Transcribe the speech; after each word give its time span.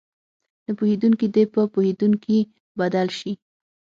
نه 0.65 0.71
پوهېدونکي 0.77 1.27
دې 1.35 1.43
په 1.53 1.61
پوهېدونکي 1.73 2.37
بدل 2.79 3.07
شي. 3.19 3.33